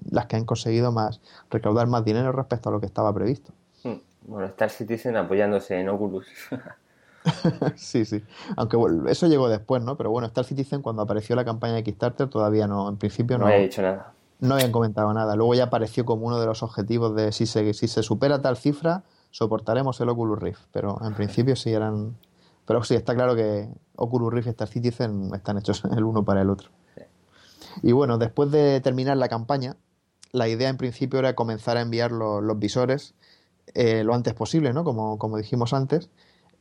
[0.10, 3.54] las que han conseguido más, recaudar más dinero respecto a lo que estaba previsto.
[4.28, 6.28] Bueno, Star Citizen apoyándose en Oculus.
[7.76, 8.24] sí, sí.
[8.56, 8.78] Aunque
[9.10, 9.98] eso llegó después, ¿no?
[9.98, 13.46] Pero bueno, Star Citizen cuando apareció la campaña de Kickstarter todavía no, en principio no,
[13.46, 14.14] no había dicho nada.
[14.40, 15.36] No habían comentado nada.
[15.36, 18.58] Luego ya apareció como uno de los objetivos de si se, si se supera tal
[18.58, 20.62] cifra, soportaremos el Oculus Rift.
[20.72, 22.16] Pero en principio sí eran...
[22.66, 26.42] Pero sí, está claro que Oculus Rift y Star Citizen están hechos el uno para
[26.42, 26.70] el otro.
[27.84, 29.78] Y bueno, después de terminar la campaña,
[30.32, 33.14] la idea en principio era comenzar a enviar los visores
[33.74, 34.84] eh, lo antes posible, ¿no?
[34.84, 36.10] Como, como dijimos antes.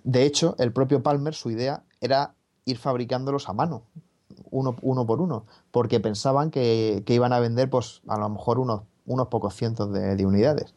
[0.04, 3.82] De hecho, el propio Palmer, su idea era ir fabricándolos a mano,
[4.50, 8.82] uno, uno por uno, porque pensaban que, iban a vender, pues, a lo mejor unos,
[9.06, 10.74] unos pocos cientos de, unidades.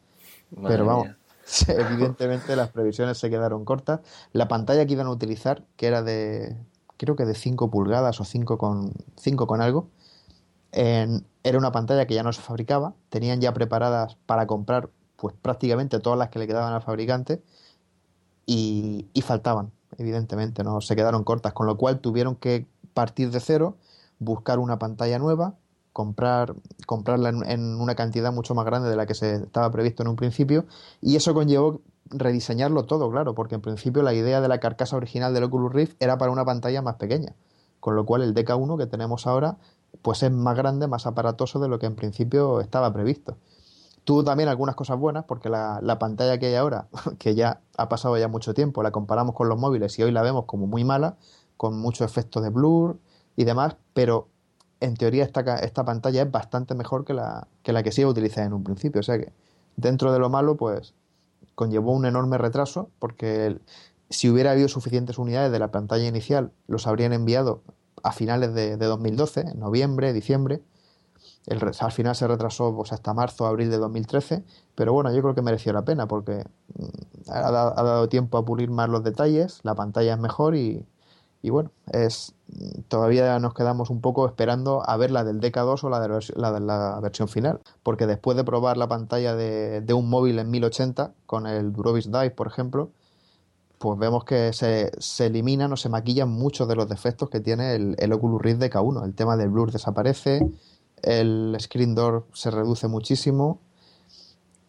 [0.62, 1.08] Pero vamos,
[1.68, 4.00] evidentemente las previsiones se quedaron cortas.
[4.32, 6.56] La pantalla que iban a utilizar, que era de,
[6.96, 9.88] creo que de 5 pulgadas o 5 con, 5 con algo,
[10.72, 16.00] era una pantalla que ya no se fabricaba, tenían ya preparadas para comprar pues prácticamente
[16.00, 17.42] todas las que le quedaban al fabricante
[18.46, 23.76] y, faltaban, evidentemente, no se quedaron cortas, con lo cual tuvieron que partir de cero,
[24.18, 25.54] buscar una pantalla nueva,
[25.92, 26.54] comprar,
[26.86, 30.16] comprarla en, una cantidad mucho más grande de la que se estaba previsto en un
[30.16, 30.66] principio,
[31.00, 35.32] y eso conllevó rediseñarlo todo, claro, porque en principio la idea de la carcasa original
[35.32, 37.36] del Oculus Rift era para una pantalla más pequeña,
[37.78, 39.58] con lo cual el DK1 que tenemos ahora
[40.02, 43.36] pues es más grande, más aparatoso de lo que en principio estaba previsto.
[44.04, 48.16] Tuvo también algunas cosas buenas, porque la, pantalla que hay ahora, que ya ha pasado
[48.16, 51.16] ya mucho tiempo, la comparamos con los móviles y hoy la vemos como muy mala,
[51.56, 52.98] con muchos efectos de blur
[53.36, 54.28] y demás, pero
[54.80, 58.08] en teoría esta, esta pantalla es bastante mejor que la, que la que se iba
[58.08, 59.00] a utilizar en un principio.
[59.00, 59.32] O sea que
[59.76, 60.94] dentro de lo malo, pues
[61.54, 63.58] conllevó un enorme retraso, porque
[64.08, 67.62] si hubiera habido suficientes unidades de la pantalla inicial, los habrían enviado
[68.02, 70.62] a finales de, 2012, en noviembre, diciembre.
[71.46, 75.34] El, al final se retrasó pues, hasta marzo, abril de 2013, pero bueno, yo creo
[75.34, 79.74] que mereció la pena porque mm, ha, dado tiempo a pulir más los detalles, la
[79.74, 80.86] pantalla es mejor y,
[81.42, 82.34] bueno, es
[82.88, 86.52] todavía nos quedamos un poco esperando a ver la del DK2 o la de la,
[86.52, 90.50] de la versión final, porque después de probar la pantalla de, de un móvil en
[90.50, 92.90] 1080 con el Durovis Dive, por ejemplo,
[93.80, 94.90] pues vemos que se,
[95.24, 99.06] eliminan o se maquillan muchos de los defectos que tiene el, Oculus Rift de K1.
[99.06, 100.46] El tema del blur desaparece,
[101.02, 103.58] el screen door se reduce muchísimo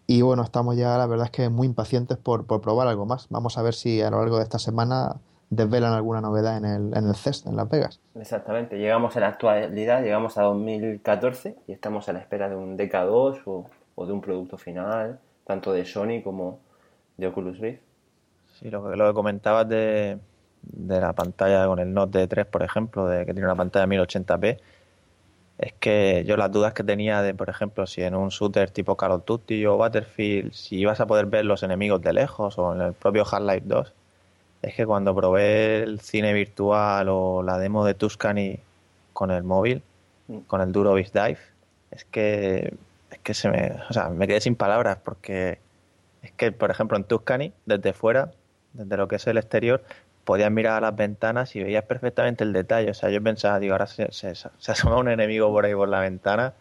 [0.07, 3.27] y bueno, estamos ya la verdad es que muy impacientes por, probar algo más.
[3.29, 5.17] Vamos a ver si a lo largo de esta semana
[5.49, 7.99] desvelan alguna novedad en el, en el CES, en Las Vegas.
[8.15, 12.77] Exactamente, llegamos a la actualidad, llegamos a 2014 y estamos a la espera de un
[12.77, 16.59] DK2 o, o de un producto final, tanto de Sony como
[17.17, 17.90] de Oculus Rift.
[18.61, 20.19] Sí, lo que, lo que comentabas de,
[20.87, 24.59] la pantalla con el Note D3, por ejemplo, de que tiene una pantalla 1080p,
[25.57, 28.97] es que yo las dudas que tenía de, por ejemplo, si en un shooter tipo
[28.97, 32.73] Call of Duty o Battlefield, si ibas a poder ver los enemigos de lejos o
[32.73, 33.93] en el propio Half-Life 2,
[34.63, 38.59] es que cuando probé el cine virtual o la demo de Tuscany
[39.13, 39.83] con el móvil,
[40.27, 40.39] mm.
[40.47, 41.37] con el Duro Dive,
[41.91, 42.73] es que,
[43.11, 45.59] es que se me, o sea, me quedé sin palabras porque
[46.23, 48.31] es que, por ejemplo, en Tuscany, desde fuera,
[48.73, 49.83] desde lo que es el exterior,
[50.23, 52.91] podías mirar a las ventanas y veías perfectamente el detalle.
[52.91, 54.31] O sea, yo pensaba, digo, ahora se, se,
[54.71, 56.53] asoma un enemigo por ahí por la ventana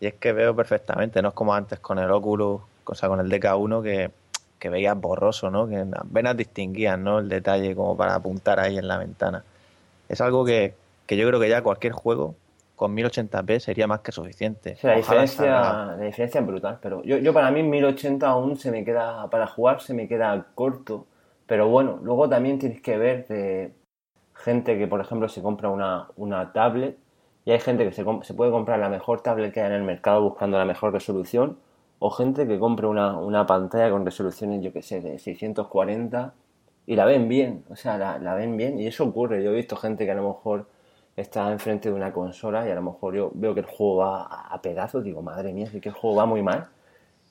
[0.00, 3.20] y es que veo perfectamente, no es como antes con el Oculus, o sea, con
[3.20, 4.10] el DK1 que,
[4.58, 5.68] que veías borroso, ¿no?
[5.68, 7.20] Que apenas distinguían, ¿no?
[7.20, 9.44] El detalle como para apuntar ahí en la ventana.
[10.08, 10.74] Es algo que,
[11.06, 12.34] que yo creo que ya cualquier juego
[12.74, 14.76] con 1080p sería más que suficiente.
[14.82, 18.84] la, diferencia, la diferencia es brutal, pero yo, yo para mí 1080 aún se me
[18.84, 21.06] queda, para jugar se me queda corto
[21.52, 23.74] pero bueno, luego también tienes que ver de
[24.32, 26.96] gente que, por ejemplo, se compra una, una tablet
[27.44, 29.82] y hay gente que se, se, puede comprar la mejor tablet que hay en el
[29.82, 31.58] mercado buscando la mejor resolución
[31.98, 36.32] o gente que compra una, una pantalla con resoluciones, yo que sé, de 640
[36.86, 39.44] y la ven bien, o sea, la, la, ven bien y eso ocurre.
[39.44, 40.64] Yo he visto gente que a lo mejor
[41.16, 44.22] está enfrente de una consola y a lo mejor yo veo que el juego va
[44.24, 46.70] a pedazos, digo, madre mía, sí que el juego va muy mal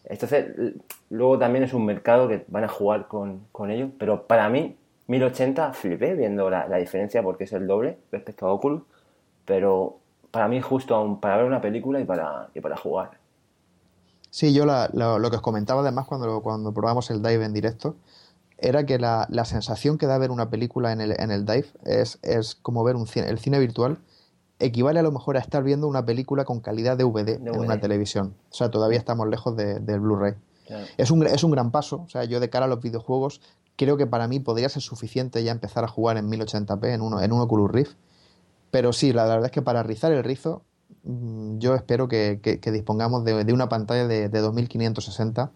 [0.05, 0.73] entonces,
[1.09, 4.75] luego también es un mercado que van a jugar con, con ellos, pero para mí,
[5.07, 8.81] 1080 flipé viendo la, diferencia porque es el doble respecto a Oculus,
[9.45, 9.97] pero
[10.31, 13.11] para mí justo aún para ver una película y para, y para jugar.
[14.29, 17.95] Sí, yo lo que os comentaba además cuando, cuando probamos el Dive en directo,
[18.57, 21.67] era que la, la sensación que da ver una película en el, en el Dive
[21.83, 23.97] es, es como ver un cine, el cine virtual
[24.61, 28.35] equivale a lo mejor a estar viendo una película con calidad DVD, en una televisión.
[28.51, 30.35] O sea, todavía estamos lejos del Blu-ray.
[30.97, 32.03] Es, un, es un gran paso.
[32.05, 33.41] O sea, yo de cara a los videojuegos,
[33.75, 37.21] creo que para mí podría ser suficiente ya empezar a jugar en 1080p en, uno,
[37.21, 37.95] en un Oculus Rift.
[38.69, 40.63] Pero sí, la, verdad es que para rizar el rizo,
[41.03, 42.39] mm, yo espero que,
[42.71, 45.51] dispongamos de, una pantalla de, 2560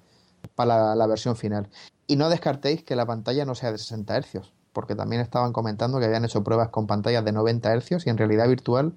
[0.56, 1.70] para la, versión final.
[2.08, 5.98] Y no descartéis que la pantalla no sea de 60 Hz porque también estaban comentando
[5.98, 8.94] que habían hecho pruebas con pantallas de 90 Hz y en realidad virtual,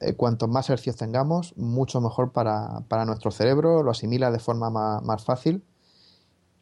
[0.00, 5.24] eh, cuantos más hercios tengamos, mucho mejor para, nuestro cerebro, lo asimila de forma más,
[5.24, 5.64] fácil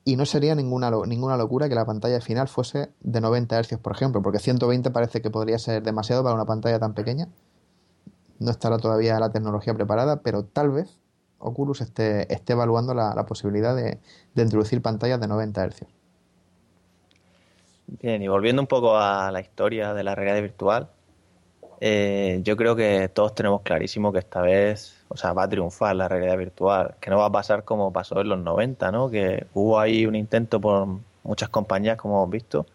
[0.05, 3.95] y no sería ninguna, ninguna locura que la pantalla final fuese de 90 Hz, por
[3.95, 7.29] ejemplo, porque 120 parece que podría ser demasiado para una pantalla tan pequeña.
[8.39, 11.01] No estará todavía la tecnología preparada, pero tal vez
[11.39, 13.99] Oculus esté, esté evaluando la, posibilidad de,
[14.37, 15.96] introducir pantallas de 90 Hz.
[17.89, 20.89] Bien, y volviendo un poco a la historia de la realidad virtual,
[21.81, 25.95] eh, yo creo que todos tenemos clarísimo que esta vez, o sea, va a triunfar
[25.95, 29.11] la realidad virtual, que no va a pasar como pasó en los 90, ¿no?
[29.11, 30.89] Que hubo ahí un intento por
[31.23, 32.67] muchas compañías, como hemos visto,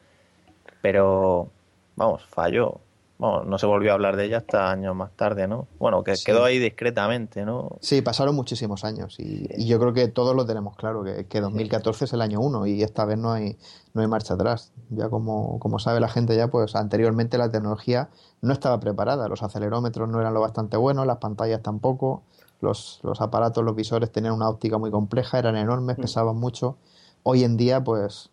[0.81, 1.49] pero,
[1.95, 2.79] vamos, falló
[3.21, 5.67] no se volvió a hablar de ella hasta años más tarde, ¿no?
[5.77, 7.77] Bueno, que quedó ahí discretamente, ¿no?
[7.79, 12.05] Sí, pasaron muchísimos años y, yo creo que todos lo tenemos claro, que, que 2014
[12.05, 13.59] es el año uno y esta vez no hay,
[13.93, 14.71] no hay marcha atrás.
[14.89, 18.09] Ya como, como sabe la gente ya, pues anteriormente la tecnología
[18.41, 22.23] no estaba preparada, los acelerómetros no eran lo bastante buenos, las pantallas tampoco,
[22.59, 26.01] los, los aparatos, los visores tenían una óptica muy compleja, eran enormes, mm.
[26.01, 26.77] pesaban mucho.
[27.21, 28.31] Hoy en día, pues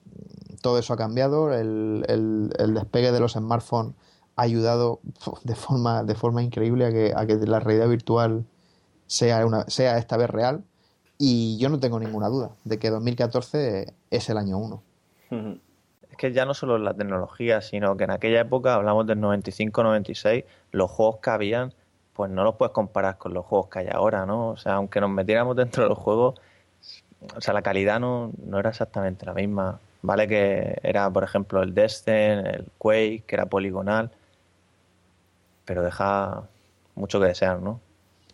[0.62, 3.92] todo eso ha cambiado, el, el, el despegue de los smartphones
[4.38, 5.00] ayudado
[5.44, 8.44] de forma, de forma increíble a que, a que la realidad virtual
[9.06, 10.64] sea, una, sea esta vez real.
[11.18, 14.82] Y yo no tengo ninguna duda de que 2014 es el año 1.
[16.10, 20.44] Es que ya no solo la tecnología, sino que en aquella época, hablamos del 95-96,
[20.70, 21.74] los juegos que habían,
[22.14, 24.50] pues no los puedes comparar con los juegos que hay ahora, ¿no?
[24.50, 26.36] O sea, aunque nos metiéramos dentro de los juegos,
[27.36, 29.80] o sea, la calidad no, no era exactamente la misma.
[30.02, 34.12] Vale que era, por ejemplo, el Destin, el Quake, que era poligonal,
[35.68, 36.44] pero deja
[36.94, 37.80] mucho que desear, ¿no?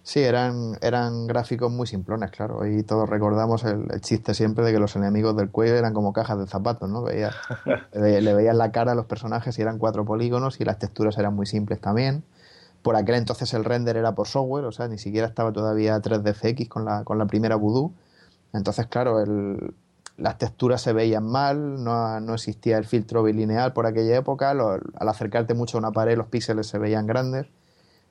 [0.05, 2.65] Sí, eran, eran gráficos muy simplones, claro.
[2.65, 6.39] Y todos recordamos el, chiste siempre de que los enemigos del cuello eran como cajas
[6.39, 7.03] de zapatos, ¿no?
[7.03, 7.35] Veías,
[7.93, 11.35] le, veías la cara a los personajes y eran cuatro polígonos y las texturas eran
[11.35, 12.23] muy simples también.
[12.83, 16.69] Por aquel entonces el render era por software, o sea, ni siquiera estaba todavía 3DFX
[16.69, 17.93] con la, con la primera Voodoo.
[18.53, 19.75] Entonces, claro, el,
[20.17, 25.09] las texturas se veían mal, no, no, existía el filtro bilineal por aquella época, al
[25.09, 27.47] acercarte mucho a una pared los píxeles se veían grandes,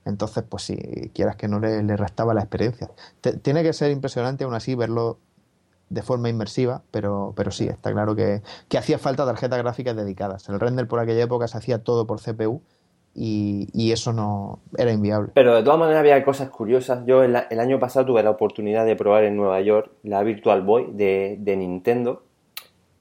[0.06, 0.76] entonces pues si
[1.13, 2.89] quieras que no le, restaba la experiencia.
[3.42, 5.20] tiene que ser impresionante aún así verlo
[5.89, 10.50] de forma inmersiva, pero, pero sí, está claro que, que hacía falta tarjetas gráficas dedicadas.
[10.50, 12.62] El render por aquella época se hacía todo por CPU
[13.15, 15.32] y, eso no era inviable.
[15.34, 17.06] Pero de todas maneras había cosas curiosas.
[17.06, 20.88] Yo el, año pasado tuve la oportunidad de probar en Nueva York la Virtual Boy
[20.93, 22.23] de, Nintendo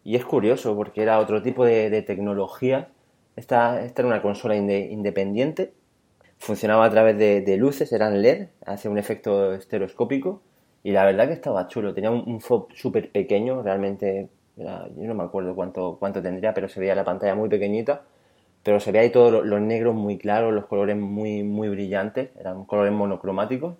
[0.04, 2.88] y es curioso porque era otro tipo de, tecnología.
[3.36, 5.72] Esta, esta, era una consola independiente,
[6.38, 10.42] funcionaba a través de, luces, eran LED, hacía un efecto estereoscópico
[10.82, 11.94] y la verdad que estaba chulo.
[11.94, 16.68] Tenía un, un fob súper pequeño, realmente, yo no me acuerdo cuánto, cuánto tendría, pero
[16.68, 18.02] se veía la pantalla muy pequeñita
[18.62, 22.64] pero se ve ahí todos los negros muy claros, los colores muy, muy brillantes, eran
[22.64, 23.74] colores monocromáticos.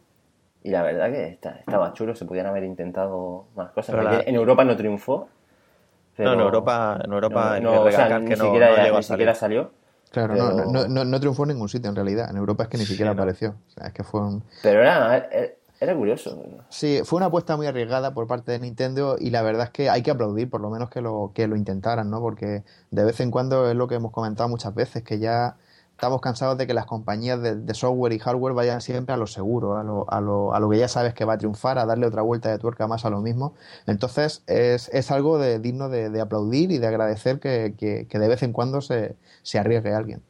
[0.65, 4.25] Y la verdad que estaba chulo, se podían haber intentado más cosas.
[4.27, 5.29] En Europa no triunfó.
[6.19, 8.37] no, en Europa, en Europa no, ni,
[9.03, 9.71] siquiera, salió.
[10.11, 12.31] Claro, no, no, no, triunfó en ningún sitio en realidad.
[12.31, 13.57] En Europa es que ni siquiera apareció.
[13.69, 14.45] O sea, es que fue un...
[14.63, 15.29] Pero era,
[15.83, 16.41] era curioso.
[16.69, 19.91] Sí, fue una apuesta muy arriesgada por parte de Nintendo y la verdad es que
[19.91, 22.21] hay que aplaudir por lo menos que lo, que lo intentaran, ¿no?
[22.21, 25.57] Porque de vez en cuando es lo que hemos comentado muchas veces, que ya
[25.91, 29.77] estamos cansados de que las compañías de, software y hardware vayan siempre a lo seguro,
[29.77, 32.07] a lo, a, lo, a lo, que ya sabes que va a triunfar, a darle
[32.07, 33.55] otra vuelta de tuerca más a lo mismo.
[33.89, 38.45] Entonces es, es algo de, digno de, aplaudir y de agradecer que, que, de vez
[38.45, 40.23] en cuando se, se arriesgue alguien.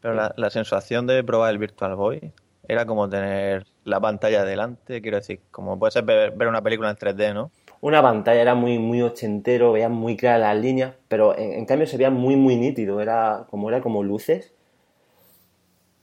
[0.00, 2.32] Pero la, la sensación de probar el Virtual Boy
[2.68, 6.96] era como tener la pantalla delante, quiero decir, como puede ser ver, una película en
[6.96, 7.50] 3D, ¿no?
[7.80, 11.96] Una pantalla era muy, muy ochentero, veían muy claras las líneas, pero en, cambio se
[11.96, 14.52] veía muy, muy nítido, era como, era como luces,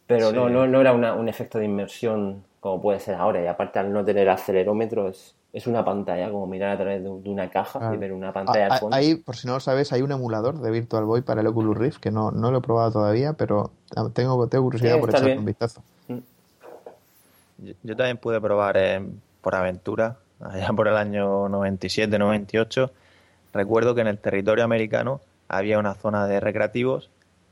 [0.08, 3.80] pero no, no, no era un efecto de inmersión como puede ser ahora, y aparte
[3.80, 5.36] al no tener acelerómetro es,
[5.68, 8.96] una pantalla, como mirar a través de, una caja y ver una pantalla al fondo.
[8.96, 11.78] Ahí, por si no lo sabes, hay un emulador de Virtual Boy para el Oculus
[11.78, 13.72] Rift, que no, no lo he probado todavía, pero
[14.14, 15.84] tengo, tengo curiosidad por echarle un vistazo.
[17.84, 18.78] Yo, también pude probar
[19.42, 22.92] por aventura, allá por el año 97, 98.
[23.54, 27.10] Recuerdo que en el territorio americano había una zona de recreativos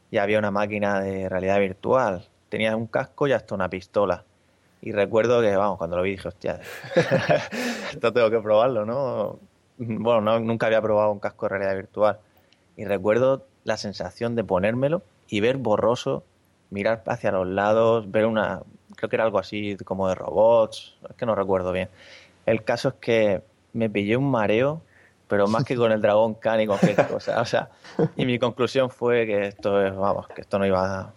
[0.09, 2.27] y había una máquina de realidad virtual.
[2.49, 4.23] Tenía un casco y hasta una pistola.
[4.81, 6.59] Y recuerdo que, vamos, cuando lo vi dije, hostia,
[7.91, 9.39] esto tengo que probarlo, ¿no?
[9.77, 12.17] Bueno, nunca había probado un casco de realidad virtual.
[12.75, 16.23] Y recuerdo la sensación de ponérmelo y ver borroso,
[16.71, 18.63] mirar hacia los lados, ver una,
[19.01, 21.89] creo que era algo así como de robots, es que no recuerdo bien.
[22.45, 23.41] El caso es que
[23.73, 24.81] me pillé un mareo,
[25.27, 27.41] pero más que con el dragón Khan y con qué cosa.
[27.41, 27.69] O sea,
[28.15, 31.13] y mi conclusión fue que esto es, vamos, que esto no iba a...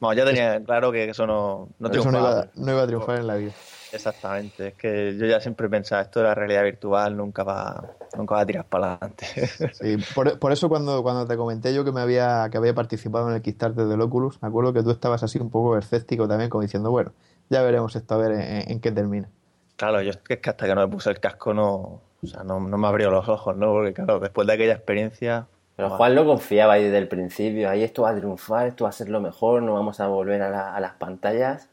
[0.00, 2.48] Vamos, ya tenía claro que eso no, no triunfaba.
[2.56, 3.52] no iba, a triunfar en la vida.
[3.92, 8.34] Exactamente, es que yo ya siempre pensaba, esto de la realidad virtual nunca va, nunca
[8.34, 9.26] va a tirar para adelante.
[9.72, 13.28] Sí, por, por, eso cuando, cuando te comenté yo que me había, que había participado
[13.28, 16.50] en el Kickstarter del Oculus, me acuerdo que tú estabas así un poco escéptico también,
[16.50, 17.12] como diciendo, bueno,
[17.48, 18.32] ya veremos esto a ver
[18.68, 19.28] en, qué termina.
[19.76, 22.60] Claro, yo es que hasta que no me puse el casco no, o sea, no,
[22.60, 23.72] no me abrió los ojos, ¿no?
[23.72, 25.46] Porque claro, después de aquella experiencia...
[25.76, 28.90] Pero Juan lo confiaba ahí desde el principio, ahí esto va a triunfar, esto va
[28.90, 31.68] a ser lo mejor, no vamos a volver a, las pantallas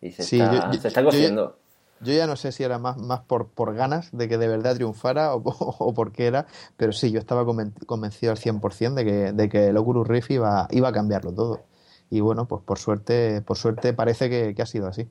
[0.00, 1.56] y se, está, se está cociendo.
[2.00, 4.76] Yo, ya no sé si era más, más por, por ganas de que de verdad
[4.76, 6.46] triunfara o, o, por qué era,
[6.76, 10.68] pero sí, yo estaba convencido al 100% de que, de que el Oculus Rift iba,
[10.70, 11.62] iba a cambiarlo todo.
[12.10, 15.08] Y bueno, pues por suerte, por suerte parece que, que ha sido así.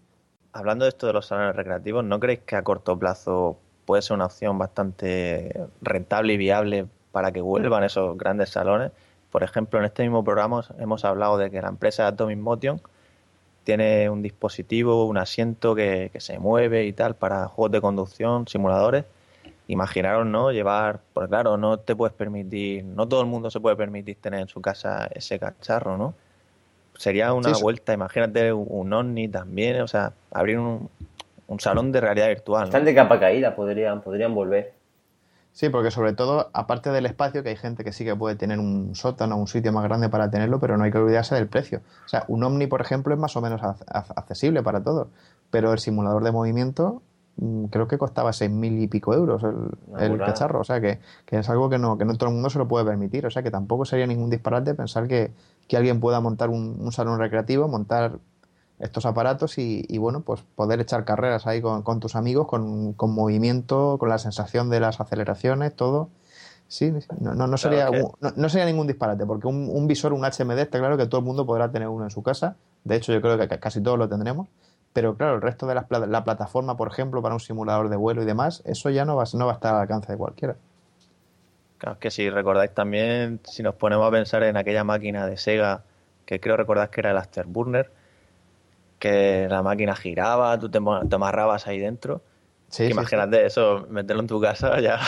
[0.54, 3.58] Hablando de esto de los salones recreativos, ¿no creéis que a corto plazo
[3.88, 8.92] puede ser una opción bastante rentable y viable para que vuelvan esos grandes salones.
[9.32, 12.82] Por ejemplo, en este mismo programa hemos hablado de que la empresa Atomic Motion
[13.68, 19.04] tiene un dispositivo, un asiento que, se mueve y tal para juegos de conducción, simuladores.
[19.68, 20.54] Imaginaros, ¿no?
[20.54, 24.40] Llevar, pues claro, no te puedes permitir, no todo el mundo se puede permitir tener
[24.40, 26.14] en su casa ese cacharro, ¿no?
[26.96, 30.90] Sería una vuelta, imagínate un OVNI también, o sea, abrir un,
[31.48, 32.68] un salón de realidad virtual.
[32.68, 34.76] Están de capa caída, podrían, podrían volver.
[35.58, 38.60] Sí, porque sobre todo, aparte del espacio, que hay gente que sí que puede tener
[38.60, 41.82] un sótano, un sitio más grande para tenerlo, pero no hay que olvidarse del precio.
[42.06, 45.08] O sea, un Omni, por ejemplo, es más o menos accesible para todos,
[45.50, 47.02] pero el simulador de movimiento
[47.38, 49.42] mm, creo que costaba seis mil y pico euros
[49.98, 51.00] el, cacharro, o sea que,
[51.32, 53.42] es algo que no, que no todo el mundo se lo puede permitir, o sea
[53.42, 55.32] que tampoco sería ningún disparate pensar que,
[55.76, 58.20] alguien pueda montar un salón recreativo, montar
[58.80, 64.10] estos aparatos y, bueno, pues poder echar carreras ahí con, tus amigos, con, movimiento, con
[64.10, 66.10] la sensación de las aceleraciones, todo.
[66.68, 70.98] Sí, no, no, sería, no, sería ningún disparate, porque un, visor, un HMD, está claro
[70.98, 72.56] que todo el mundo podrá tener uno en su casa.
[72.84, 74.48] De hecho, yo creo que casi todos lo tendremos.
[74.94, 78.24] Pero claro, el resto de la, la plataforma, por ejemplo, para un simulador de vuelo
[78.24, 80.56] y demás, eso ya no va, no va a estar al alcance de cualquiera.
[81.78, 85.84] Claro, que si recordáis también, si nos ponemos a pensar en aquella máquina de Sega,
[86.26, 87.92] que creo recordar que era el Afterburner,
[89.00, 92.22] que la máquina giraba, tú te, amarrabas ahí dentro.
[92.80, 95.00] Imagínate eso, meterlo en tu casa ya.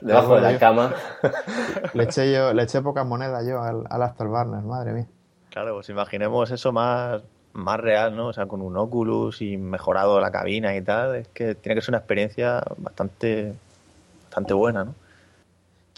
[0.00, 0.94] Debajo de la cama.
[1.94, 5.06] le eché yo, le eché pocas monedas yo al, al Afterburner, madre mía.
[5.50, 7.22] Claro, pues imaginemos eso más,
[7.52, 8.28] más real, ¿no?
[8.28, 11.16] O sea, con un Oculus y mejorado la cabina y tal.
[11.16, 13.54] Es que tiene que ser una experiencia bastante,
[14.28, 14.94] bastante buena, ¿no?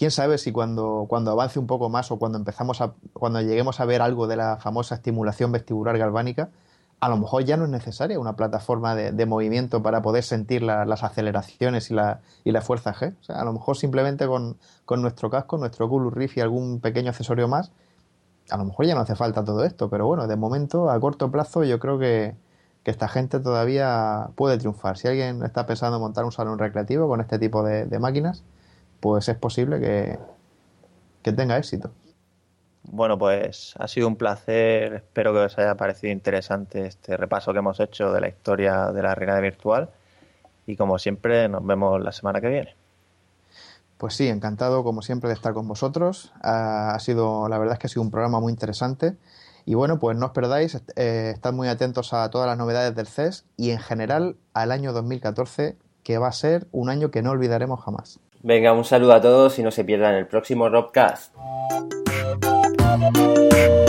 [0.03, 3.79] quién sabe si cuando, cuando avance un poco más o cuando empezamos a, cuando lleguemos
[3.79, 6.49] a ver algo de la famosa estimulación vestibular galvánica,
[7.03, 11.03] a lo mejor ya no es necesaria una plataforma de, movimiento para poder sentir las
[11.03, 13.17] aceleraciones y la, y la fuerza G.
[13.21, 14.57] O sea, a lo mejor simplemente con,
[14.89, 17.73] nuestro casco, nuestro Oculus Rift y algún pequeño accesorio más,
[18.51, 19.91] a lo mejor ya no hace falta todo esto.
[19.91, 22.37] Pero bueno, de momento, a corto plazo, yo creo que,
[22.85, 24.97] esta gente todavía puede triunfar.
[24.97, 28.45] Si alguien está pensando en montar un salón recreativo con este tipo de, máquinas,
[29.01, 30.21] pues es posible que,
[31.23, 31.91] que tenga éxito.
[32.85, 34.95] Bueno, pues ha sido un placer.
[34.95, 39.03] Espero que os haya parecido interesante este repaso que hemos hecho de la historia de
[39.03, 39.91] la realidad virtual.
[40.67, 42.75] Y como siempre, nos vemos la semana que viene.
[43.99, 46.33] Pues sí, encantado como siempre de estar con vosotros.
[46.43, 49.17] Ha sido, la verdad es que ha sido un programa muy interesante.
[49.65, 53.07] Y bueno, pues no os perdáis, eh, estad muy atentos a todas las novedades del
[53.07, 57.31] CES y en general al año 2014, que va a ser un año que no
[57.31, 58.19] olvidaremos jamás.
[58.43, 61.33] Venga, un saludo a todos y no se pierdan el próximo Robcast.
[62.41, 63.82] Thank you.